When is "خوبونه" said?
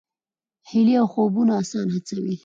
1.13-1.51